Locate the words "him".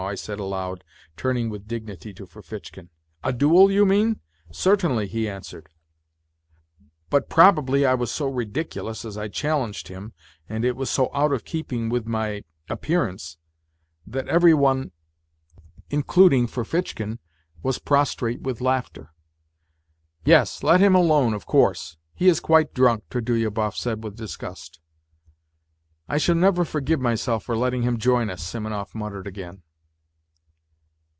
9.89-10.13, 20.79-20.95, 27.83-27.99